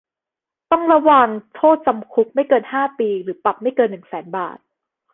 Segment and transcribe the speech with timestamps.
[0.71, 4.57] ต้องระวางโทษจำคุกไม่เกินห้าปี หรือปรับไม่เกินหนึ่งแสนบาท